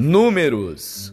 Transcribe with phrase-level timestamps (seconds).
[0.00, 1.12] Números.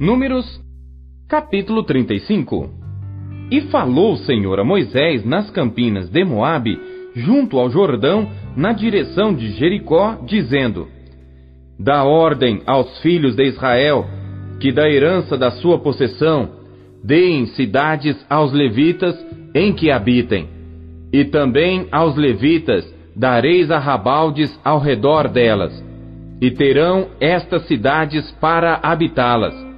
[0.00, 0.46] Números,
[1.28, 2.70] capítulo 35
[3.50, 6.80] E falou o Senhor a Moisés nas campinas de Moabe,
[7.14, 8.26] junto ao Jordão,
[8.56, 10.88] na direção de Jericó, dizendo:
[11.78, 14.06] Dá ordem aos filhos de Israel,
[14.58, 16.58] que da herança da sua possessão,
[17.02, 19.16] deem cidades aos levitas
[19.54, 20.48] em que habitem.
[21.12, 22.84] E também aos levitas
[23.16, 25.84] dareis arrabaldes ao redor delas,
[26.40, 29.70] e terão estas cidades para habitá-las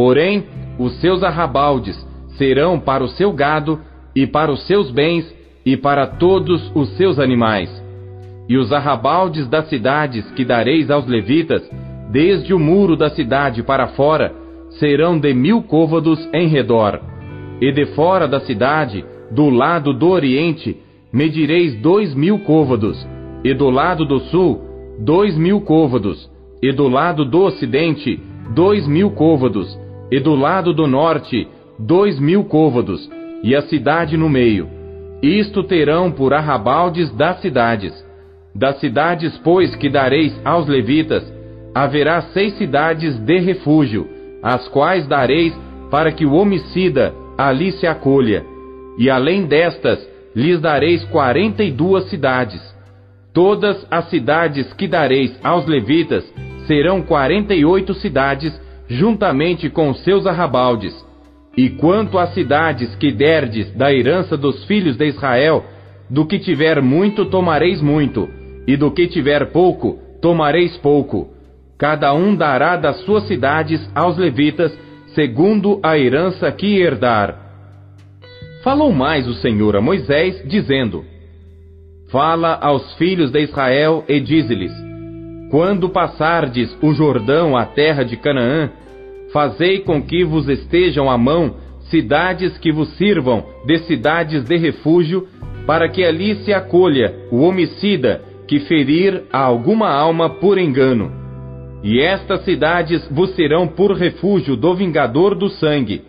[0.00, 0.46] Porém,
[0.78, 1.94] os seus arrabaldes
[2.38, 3.80] serão para o seu gado
[4.16, 5.30] e para os seus bens
[5.64, 7.70] e para todos os seus animais.
[8.48, 11.62] E os arrabaldes das cidades que dareis aos levitas,
[12.10, 14.32] desde o muro da cidade para fora,
[14.78, 17.00] serão de mil côvados em redor.
[17.60, 20.76] E de fora da cidade, do lado do oriente,
[21.12, 23.06] medireis dois mil côvados,
[23.44, 24.60] e do lado do sul,
[24.98, 26.30] dois mil côvados,
[26.62, 28.20] e do lado do ocidente,
[28.54, 29.78] dois mil côvados,
[30.10, 33.10] e do lado do norte dois mil côvados,
[33.42, 34.68] e a cidade no meio.
[35.22, 37.92] Isto terão por arrabaldes das cidades.
[38.54, 41.22] Das cidades, pois, que dareis aos levitas,
[41.74, 44.08] haverá seis cidades de refúgio,
[44.42, 45.54] as quais dareis
[45.90, 48.44] para que o homicida ali se acolha.
[48.98, 49.98] E além destas,
[50.34, 52.60] lhes dareis quarenta e duas cidades.
[53.32, 56.24] Todas as cidades que dareis aos levitas
[56.66, 58.52] serão quarenta e oito cidades
[58.88, 60.94] juntamente com seus arrabaldes.
[61.56, 65.64] E quanto às cidades que derdes da herança dos filhos de Israel,
[66.08, 68.28] do que tiver muito tomareis muito,
[68.66, 71.30] e do que tiver pouco tomareis pouco.
[71.80, 74.72] Cada um dará das suas cidades aos levitas,
[75.14, 77.36] segundo a herança que herdar.
[78.62, 81.04] Falou mais o Senhor a Moisés, dizendo:
[82.12, 84.72] Fala aos filhos de Israel e dize-lhes:
[85.50, 88.70] Quando passardes o Jordão, a terra de Canaã,
[89.32, 91.54] Fazei com que vos estejam à mão
[91.88, 95.26] cidades que vos sirvam de cidades de refúgio,
[95.66, 101.19] para que ali se acolha o homicida que ferir a alguma alma por engano.
[101.82, 106.02] E estas cidades vos serão por refúgio do vingador do sangue,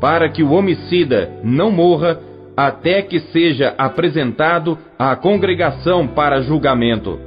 [0.00, 2.20] para que o homicida não morra
[2.56, 7.18] até que seja apresentado à congregação para julgamento.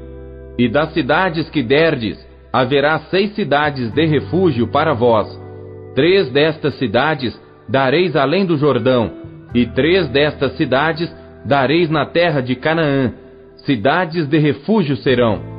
[0.57, 2.17] E das cidades que derdes,
[2.53, 5.27] haverá seis cidades de refúgio para vós.
[5.95, 9.11] Três destas cidades dareis além do Jordão,
[9.53, 11.13] e três destas cidades
[11.45, 13.13] dareis na terra de Canaã.
[13.57, 15.56] Cidades de refúgio serão.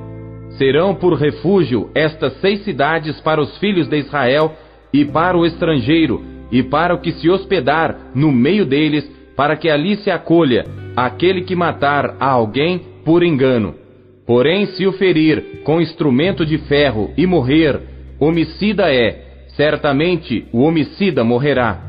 [0.58, 4.54] Serão por refúgio estas seis cidades para os filhos de Israel
[4.92, 9.70] e para o estrangeiro, e para o que se hospedar no meio deles, para que
[9.70, 10.66] ali se acolha
[10.97, 13.88] aquele que matar a alguém por engano
[14.28, 17.80] Porém, se o ferir com instrumento de ferro e morrer,
[18.20, 21.80] homicida é, certamente o homicida morrerá.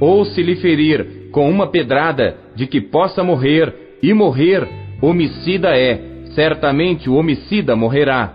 [0.00, 4.66] Ou se lhe ferir com uma pedrada de que possa morrer e morrer,
[5.02, 8.34] homicida é, certamente o homicida morrerá.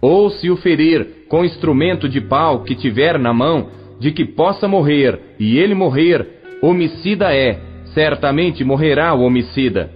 [0.00, 3.68] Ou se o ferir com instrumento de pau que tiver na mão,
[4.00, 6.26] de que possa morrer e ele morrer,
[6.60, 7.60] homicida é,
[7.94, 9.90] certamente morrerá o homicida.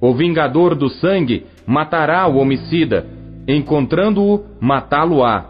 [0.00, 3.06] O vingador do sangue matará o homicida,
[3.46, 5.46] encontrando-o, matá-lo-á.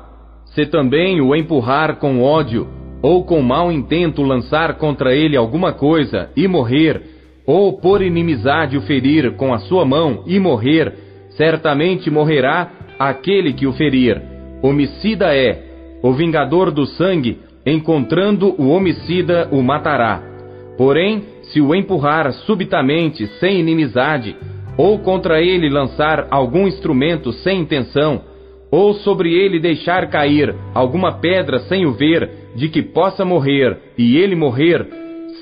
[0.47, 2.67] Se também o empurrar com ódio,
[3.03, 7.03] ou com mau intento lançar contra ele alguma coisa e morrer,
[7.47, 11.10] ou por inimizade o ferir com a sua mão e morrer,
[11.41, 14.21] certamente morrerá aquele que o ferir.
[14.63, 15.59] Homicida é,
[16.03, 20.23] o vingador do sangue, encontrando o homicida, o matará.
[20.77, 24.37] Porém, se o empurrar subitamente, sem inimizade,
[24.77, 28.21] ou contra ele lançar algum instrumento sem intenção,
[28.71, 34.19] ou sobre ele deixar cair alguma pedra sem o ver, de que possa morrer, e
[34.19, 34.87] ele morrer,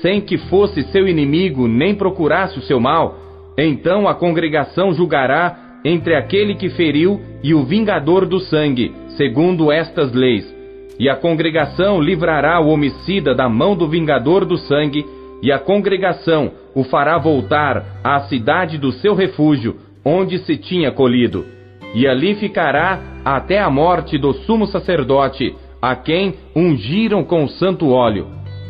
[0.01, 3.17] sem que fosse seu inimigo nem procurasse o seu mal,
[3.57, 10.13] então a congregação julgará entre aquele que feriu e o vingador do sangue, segundo estas
[10.13, 10.45] leis.
[10.99, 15.05] E a congregação livrará o homicida da mão do vingador do sangue,
[15.41, 21.45] e a congregação o fará voltar à cidade do seu refúgio, onde se tinha colhido,
[21.93, 28.27] e ali ficará até a morte do sumo sacerdote, a quem ungiram com santo óleo.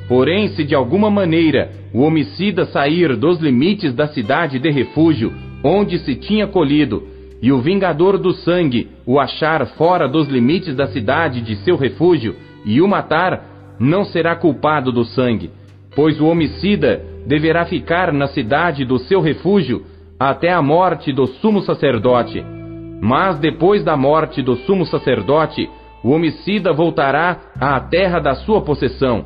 [0.08, 5.34] Porém, se de alguma maneira o homicida sair dos limites da cidade de refúgio,
[5.64, 7.04] onde se tinha colhido,
[7.42, 12.36] e o vingador do sangue o achar fora dos limites da cidade de seu refúgio,
[12.66, 15.50] e o matar, não será culpado do sangue,
[15.96, 19.84] pois o homicida deverá ficar na cidade do seu refúgio
[20.20, 22.44] até a morte do sumo sacerdote.
[23.02, 25.70] Mas depois da morte do sumo sacerdote,
[26.04, 29.26] o homicida voltará à terra da sua possessão.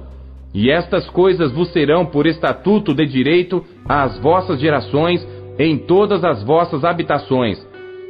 [0.54, 5.28] E estas coisas vos serão por estatuto de direito às vossas gerações
[5.58, 7.66] em todas as vossas habitações.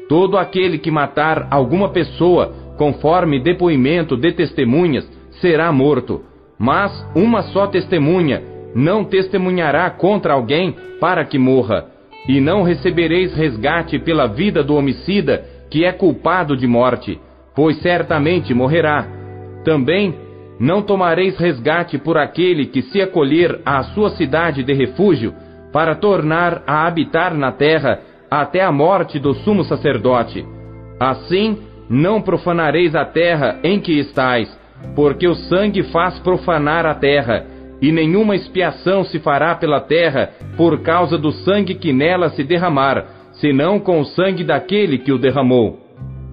[0.07, 5.09] Todo aquele que matar alguma pessoa, conforme depoimento de testemunhas,
[5.41, 6.21] será morto.
[6.57, 8.41] Mas uma só testemunha
[8.75, 11.85] não testemunhará contra alguém para que morra.
[12.27, 17.19] E não recebereis resgate pela vida do homicida que é culpado de morte,
[17.55, 19.07] pois certamente morrerá.
[19.65, 20.15] Também
[20.59, 25.33] não tomareis resgate por aquele que se acolher à sua cidade de refúgio,
[25.73, 27.99] para tornar a habitar na terra
[28.29, 30.45] até a morte do sumo sacerdote.
[30.99, 31.57] Assim,
[31.89, 34.47] não profanareis a terra em que estais,
[34.95, 37.45] porque o sangue faz profanar a terra,
[37.81, 43.05] e nenhuma expiação se fará pela terra por causa do sangue que nela se derramar,
[43.33, 45.79] senão com o sangue daquele que o derramou.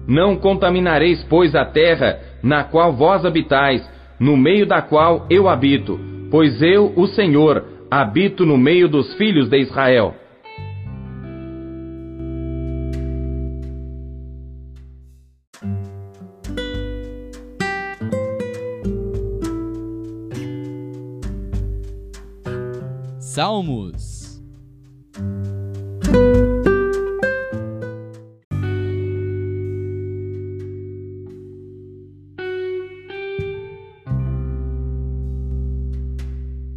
[0.07, 3.87] Não contaminareis, pois, a terra na qual vós habitais,
[4.19, 5.99] no meio da qual eu habito,
[6.29, 10.13] pois eu, o Senhor, habito no meio dos filhos de Israel.
[23.19, 24.21] Salmos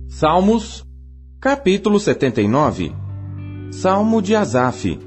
[0.08, 0.86] Salmos,
[1.44, 2.94] capítulo 79
[3.70, 4.98] Salmo de Asaf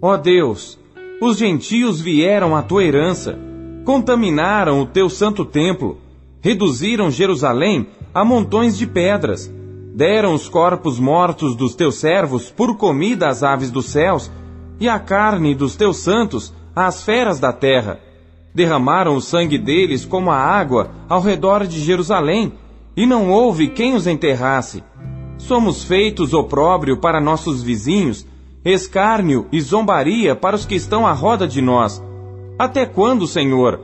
[0.00, 0.78] Ó Deus,
[1.20, 3.36] os gentios vieram à tua herança,
[3.84, 5.98] contaminaram o teu santo templo,
[6.40, 9.52] reduziram Jerusalém a montões de pedras,
[9.92, 14.30] deram os corpos mortos dos teus servos por comida às aves dos céus,
[14.78, 17.98] e a carne dos teus santos às feras da terra.
[18.54, 22.52] Derramaram o sangue deles como a água ao redor de Jerusalém,
[22.96, 24.84] e não houve quem os enterrasse.
[25.38, 28.26] Somos feitos opróbrio para nossos vizinhos,
[28.64, 32.02] escárnio e zombaria para os que estão à roda de nós.
[32.58, 33.80] Até quando, Senhor?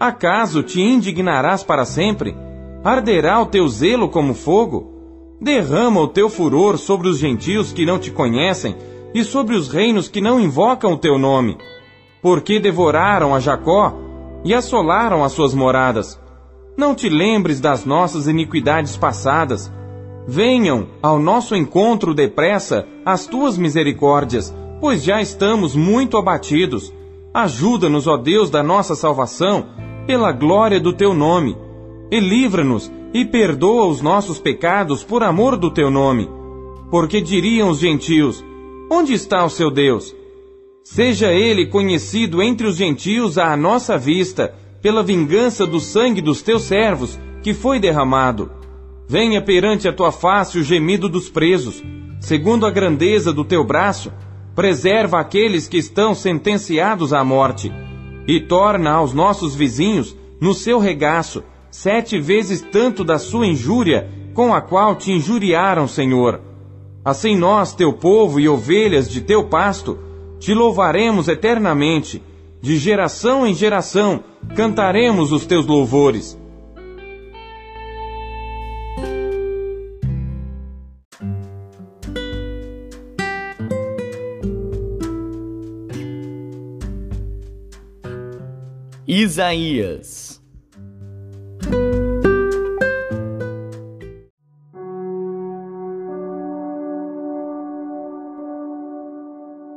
[0.00, 2.34] Acaso te indignarás para sempre?
[2.82, 4.92] Arderá o teu zelo como fogo?
[5.40, 8.76] Derrama o teu furor sobre os gentios que não te conhecem
[9.14, 11.56] e sobre os reinos que não invocam o teu nome.
[12.20, 13.94] Porque devoraram a Jacó
[14.44, 16.20] e assolaram as suas moradas.
[16.76, 19.72] Não te lembres das nossas iniquidades passadas.
[20.26, 26.92] Venham ao nosso encontro depressa as tuas misericórdias, pois já estamos muito abatidos.
[27.32, 29.66] Ajuda-nos, ó Deus da nossa salvação,
[30.06, 31.56] pela glória do teu nome.
[32.10, 36.28] E livra-nos e perdoa os nossos pecados por amor do teu nome.
[36.90, 38.42] Porque diriam os gentios:
[38.90, 40.14] Onde está o seu Deus?
[40.82, 46.62] Seja ele conhecido entre os gentios à nossa vista pela vingança do sangue dos teus
[46.62, 48.50] servos, que foi derramado.
[49.06, 51.82] Venha perante a tua face o gemido dos presos.
[52.20, 54.12] Segundo a grandeza do teu braço,
[54.54, 57.72] preserva aqueles que estão sentenciados à morte.
[58.26, 64.54] E torna aos nossos vizinhos, no seu regaço, sete vezes tanto da sua injúria com
[64.54, 66.40] a qual te injuriaram, Senhor.
[67.04, 69.98] Assim nós, teu povo e ovelhas de teu pasto,
[70.38, 72.22] te louvaremos eternamente
[72.64, 74.24] de geração em geração
[74.56, 76.34] cantaremos os teus louvores.
[89.06, 90.42] Isaías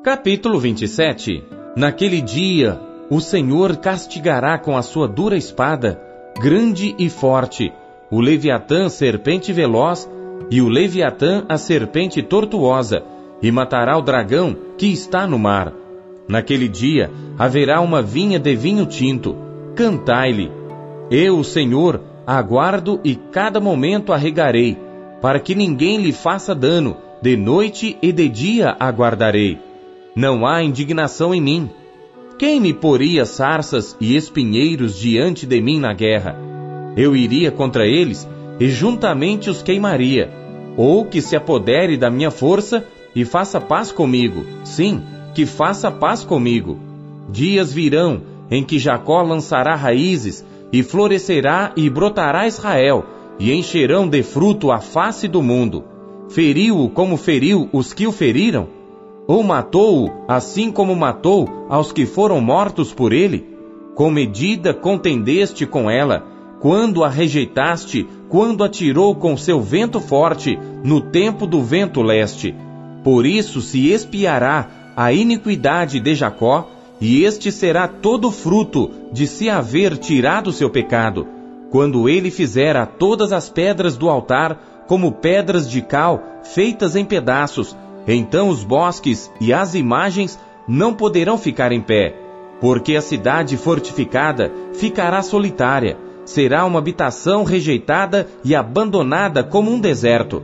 [0.01, 1.43] Capítulo 27
[1.75, 2.79] Naquele dia,
[3.09, 6.01] o Senhor castigará com a sua dura espada,
[6.39, 7.73] grande e forte,
[8.09, 10.09] o Leviatã, serpente veloz,
[10.49, 13.03] e o Leviatã, a serpente tortuosa,
[13.41, 15.73] e matará o dragão que está no mar.
[16.27, 19.35] Naquele dia haverá uma vinha de vinho tinto.
[19.75, 20.51] Cantai-lhe.
[21.09, 24.77] Eu, o Senhor, aguardo e cada momento arregarei,
[25.21, 29.67] para que ninguém lhe faça dano, de noite e de dia aguardarei
[30.17, 31.69] não há indignação em mim.
[32.39, 36.35] Quem me poria sarças e espinheiros diante de mim na guerra?
[36.97, 38.27] Eu iria contra eles
[38.59, 40.27] e juntamente os queimaria,
[40.75, 42.83] ou que se apodere da minha força
[43.15, 44.43] e faça paz comigo.
[44.63, 45.03] Sim,
[45.37, 46.79] que faça paz comigo.
[47.29, 53.05] Dias virão em que Jacó lançará raízes e florescerá e brotará Israel,
[53.37, 55.83] e encherão de fruto a face do mundo.
[56.27, 58.67] Feriu-o como feriu os que o feriram?
[59.27, 63.45] Ou matou-o assim como matou aos que foram mortos por ele?
[63.93, 66.25] Com medida contendeste com ela,
[66.59, 72.55] quando a rejeitaste, quando atirou com seu vento forte, no tempo do vento leste.
[73.03, 76.67] Por isso se espiará a iniquidade de Jacó,
[76.99, 81.27] e este será todo fruto de se haver tirado seu pecado,
[81.69, 87.77] quando ele fizera todas as pedras do altar como pedras de cal feitas em pedaços,
[88.07, 92.15] então os bosques e as imagens não poderão ficar em pé,
[92.59, 100.41] porque a cidade fortificada ficará solitária, será uma habitação rejeitada e abandonada como um deserto.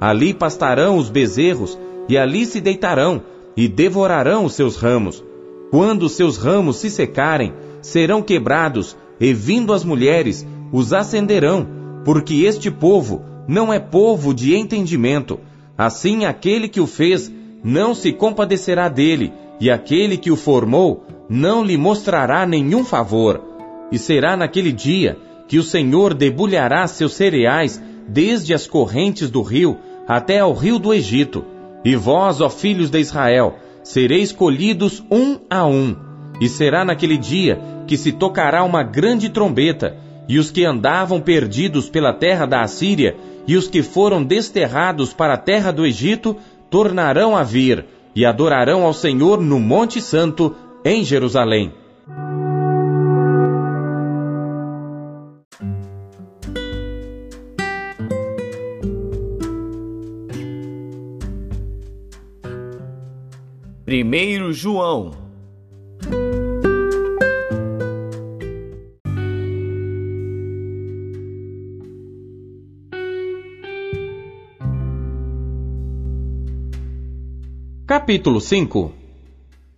[0.00, 1.76] Ali pastarão os bezerros,
[2.08, 3.20] e ali se deitarão,
[3.56, 5.24] e devorarão os seus ramos.
[5.70, 11.66] Quando seus ramos se secarem, serão quebrados, e vindo as mulheres, os acenderão,
[12.04, 15.40] porque este povo não é povo de entendimento.
[15.76, 17.32] Assim aquele que o fez
[17.64, 23.42] não se compadecerá dele, e aquele que o formou não lhe mostrará nenhum favor.
[23.90, 25.16] E será naquele dia
[25.48, 30.92] que o Senhor debulhará seus cereais desde as correntes do rio até ao rio do
[30.92, 31.44] Egito.
[31.84, 35.96] E vós, ó filhos de Israel, sereis colhidos um a um.
[36.40, 39.96] E será naquele dia que se tocará uma grande trombeta,
[40.28, 43.16] e os que andavam perdidos pela terra da Assíria,
[43.46, 46.36] e os que foram desterrados para a terra do Egito,
[46.68, 50.54] tornarão a vir, e adorarão ao Senhor no Monte Santo,
[50.84, 51.72] em Jerusalém.
[63.86, 65.12] Primeiro João.
[77.86, 78.90] Capítulo 5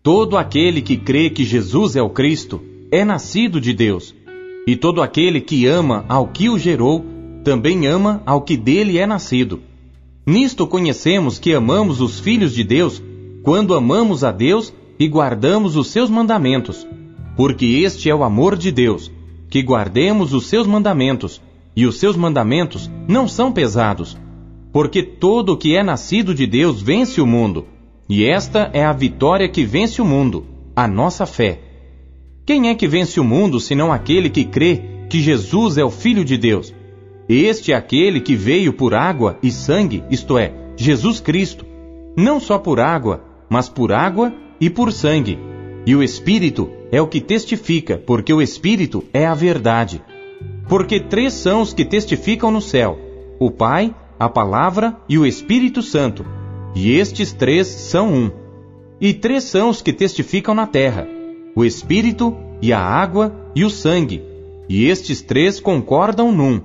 [0.03, 4.15] Todo aquele que crê que Jesus é o Cristo é nascido de Deus,
[4.67, 7.05] e todo aquele que ama ao que o gerou
[7.45, 9.61] também ama ao que dele é nascido.
[10.27, 13.03] Nisto conhecemos que amamos os filhos de Deus
[13.49, 16.87] quando amamos a Deus e guardamos os seus mandamentos.
[17.35, 19.11] Porque este é o amor de Deus,
[19.49, 21.41] que guardemos os seus mandamentos,
[21.75, 24.19] e os seus mandamentos não são pesados.
[24.71, 27.65] Porque todo o que é nascido de Deus vence o mundo,
[28.07, 30.45] e esta é a vitória que vence o mundo,
[30.77, 31.59] a nossa fé.
[32.45, 36.23] Quem é que vence o mundo senão aquele que crê que Jesus é o Filho
[36.23, 36.75] de Deus?
[37.27, 41.65] Este é aquele que veio por água e sangue, isto é, Jesus Cristo,
[42.15, 45.39] não só por água, mas por água e por sangue.
[45.87, 50.03] E o Espírito é o que testifica, porque o Espírito é a verdade.
[50.69, 52.99] Porque três são os que testificam no céu:
[53.39, 56.27] o Pai, a Palavra e o Espírito Santo.
[56.75, 58.31] E estes três são um.
[59.01, 61.09] E três são os que testificam na terra:
[61.55, 64.23] o Espírito e a água e o sangue.
[64.69, 66.61] E estes três concordam num.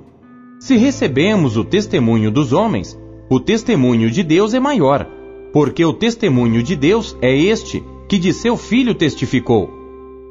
[0.60, 3.00] Se recebemos o testemunho dos homens,
[3.30, 5.23] o testemunho de Deus é maior
[5.54, 9.70] porque o testemunho de Deus é este que de seu Filho testificou.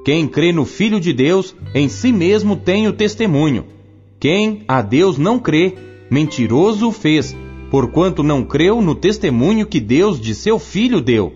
[0.04, 3.64] Quem crê no Filho de Deus, em si mesmo tem o testemunho.
[4.18, 5.76] Quem a Deus não crê,
[6.10, 7.36] mentiroso o fez,
[7.70, 11.32] porquanto não creu no testemunho que Deus de seu Filho deu.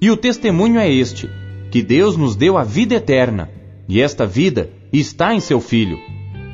[0.00, 1.28] E o testemunho é este:
[1.70, 3.50] que Deus nos deu a vida eterna,
[3.86, 5.98] e esta vida está em seu Filho.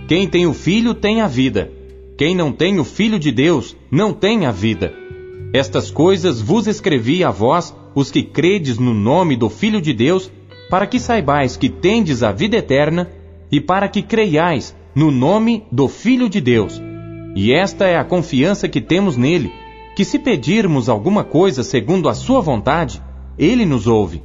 [0.09, 1.71] Quem tem o Filho tem a vida.
[2.19, 5.07] Quem não tem o Filho de Deus não tem a vida.
[5.53, 10.31] Estas coisas vos escrevi a vós, os que credes no nome do Filho de Deus,
[10.69, 13.11] para que saibais que tendes a vida eterna,
[13.51, 16.81] e para que creiais no nome do Filho de Deus.
[17.35, 19.53] E esta é a confiança que temos nele,
[19.95, 23.03] que se pedirmos alguma coisa segundo a sua vontade,
[23.39, 24.23] ele nos ouve.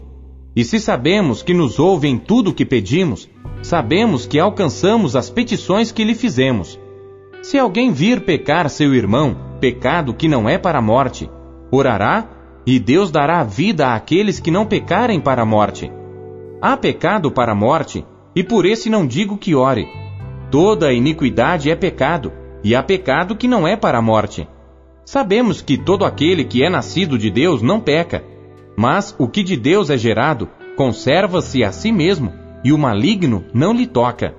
[0.56, 3.30] E se sabemos que nos ouve em tudo o que pedimos,
[3.62, 6.80] sabemos que alcançamos as petições que lhe fizemos.
[7.42, 11.30] Se alguém vir pecar seu irmão, pecado que não é para a morte.
[11.72, 12.28] Orará,
[12.66, 15.90] e Deus dará vida àqueles que não pecarem para a morte.
[16.60, 19.88] Há pecado para a morte, e por esse não digo que ore.
[20.50, 22.32] Toda iniquidade é pecado,
[22.64, 24.48] e há pecado que não é para a morte.
[25.06, 28.24] Sabemos que todo aquele que é nascido de Deus não peca,
[28.76, 33.74] mas o que de Deus é gerado conserva-se a si mesmo, e o maligno não
[33.74, 34.36] lhe toca.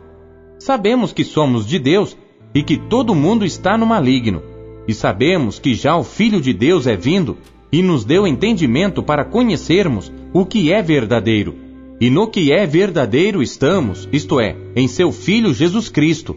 [0.58, 2.16] Sabemos que somos de Deus
[2.54, 4.51] e que todo mundo está no maligno.
[4.86, 7.38] E sabemos que já o Filho de Deus é vindo
[7.70, 11.54] e nos deu entendimento para conhecermos o que é verdadeiro.
[12.00, 16.36] E no que é verdadeiro estamos, isto é, em seu Filho Jesus Cristo.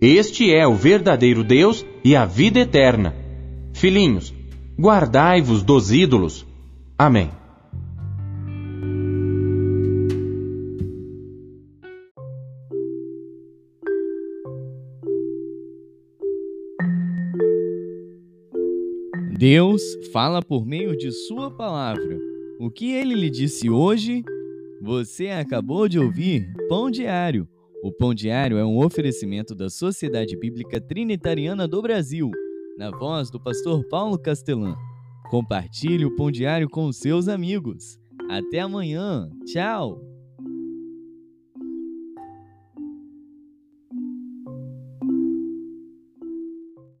[0.00, 3.14] Este é o verdadeiro Deus e a vida eterna.
[3.72, 4.34] Filhinhos,
[4.78, 6.44] guardai-vos dos ídolos.
[6.98, 7.30] Amém.
[19.44, 22.18] Deus fala por meio de Sua palavra.
[22.58, 24.24] O que ele lhe disse hoje?
[24.80, 27.46] Você acabou de ouvir Pão Diário.
[27.82, 32.30] O Pão Diário é um oferecimento da Sociedade Bíblica Trinitariana do Brasil,
[32.78, 34.74] na voz do pastor Paulo Castelã.
[35.28, 37.98] Compartilhe o Pão Diário com seus amigos.
[38.30, 39.28] Até amanhã.
[39.44, 40.00] Tchau!